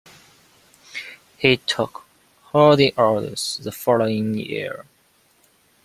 [1.37, 2.05] He took
[2.45, 4.87] Holy Orders the following year.